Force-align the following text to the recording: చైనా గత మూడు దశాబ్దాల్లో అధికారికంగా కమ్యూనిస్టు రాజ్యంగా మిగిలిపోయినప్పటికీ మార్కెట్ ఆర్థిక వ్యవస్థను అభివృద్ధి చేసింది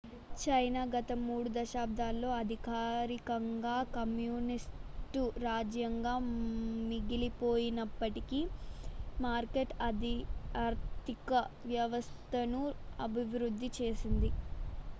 చైనా 0.37 0.83
గత 0.93 1.11
మూడు 1.23 1.49
దశాబ్దాల్లో 1.55 2.29
అధికారికంగా 2.37 3.73
కమ్యూనిస్టు 3.93 5.17
రాజ్యంగా 5.43 6.13
మిగిలిపోయినప్పటికీ 6.89 8.39
మార్కెట్ 9.19 9.75
ఆర్థిక 10.63 11.29
వ్యవస్థను 11.67 12.63
అభివృద్ధి 13.07 13.71
చేసింది 13.79 14.31